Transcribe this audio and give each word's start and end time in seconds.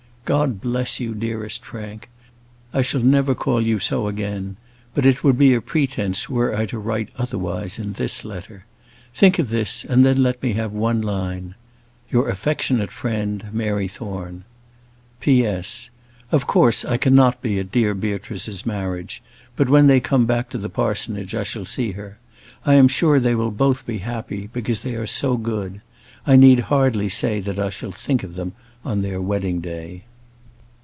God 0.23 0.61
bless 0.61 0.97
you, 0.99 1.13
dearest 1.13 1.65
Frank! 1.65 2.07
I 2.73 2.81
shall 2.83 3.01
never 3.01 3.35
call 3.35 3.59
you 3.59 3.79
so 3.79 4.07
again; 4.07 4.55
but 4.93 5.05
it 5.05 5.25
would 5.25 5.37
be 5.37 5.53
a 5.53 5.59
pretence 5.59 6.29
were 6.29 6.55
I 6.55 6.65
to 6.67 6.79
write 6.79 7.09
otherwise 7.17 7.77
in 7.77 7.93
this 7.93 8.23
letter. 8.23 8.63
Think 9.13 9.39
of 9.39 9.49
this, 9.49 9.83
and 9.83 10.05
then 10.05 10.23
let 10.23 10.41
me 10.41 10.53
have 10.53 10.71
one 10.71 11.01
line. 11.01 11.55
Your 12.09 12.29
affectionate 12.29 12.91
friend, 12.91 13.45
MARY 13.51 13.89
THORNE. 13.89 14.45
P.S. 15.19 15.89
Of 16.31 16.47
course 16.47 16.85
I 16.85 16.95
cannot 16.95 17.41
be 17.41 17.59
at 17.59 17.71
dear 17.71 17.93
Beatrice's 17.93 18.65
marriage; 18.65 19.21
but 19.57 19.67
when 19.69 19.87
they 19.87 19.99
come 19.99 20.25
back 20.25 20.49
to 20.51 20.57
the 20.57 20.69
parsonage, 20.69 21.35
I 21.35 21.43
shall 21.43 21.65
see 21.65 21.91
her. 21.93 22.19
I 22.65 22.75
am 22.75 22.87
sure 22.87 23.19
they 23.19 23.35
will 23.35 23.51
both 23.51 23.85
be 23.85 23.97
happy, 23.97 24.49
because 24.53 24.81
they 24.81 24.95
are 24.95 25.07
so 25.07 25.35
good. 25.35 25.81
I 26.25 26.37
need 26.37 26.59
hardly 26.61 27.09
say 27.09 27.41
that 27.41 27.59
I 27.59 27.69
shall 27.69 27.91
think 27.91 28.23
of 28.23 28.35
them 28.35 28.53
on 28.85 29.01
their 29.01 29.19
wedding 29.19 29.59
day. 29.59 30.03